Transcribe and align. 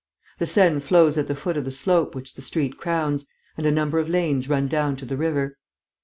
The 0.39 0.47
Seine 0.47 0.79
flows 0.79 1.19
at 1.19 1.27
the 1.27 1.35
foot 1.35 1.57
of 1.57 1.63
the 1.65 1.71
slope 1.71 2.15
which 2.15 2.33
the 2.33 2.41
street 2.41 2.79
crowns; 2.79 3.27
and 3.55 3.67
a 3.67 3.71
number 3.71 3.99
of 3.99 4.09
lanes 4.09 4.49
run 4.49 4.67
down 4.67 4.95
to 4.95 5.05
the 5.05 5.15
river. 5.15 5.59